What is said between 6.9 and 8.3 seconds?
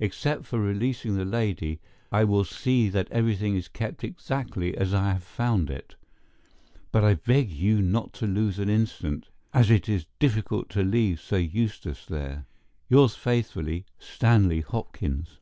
but I beg you not to